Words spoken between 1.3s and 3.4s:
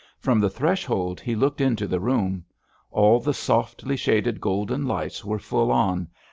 looked into the room. All the